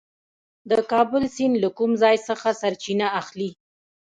[0.69, 3.49] د کابل سیند له کوم ځای څخه سرچینه اخلي؟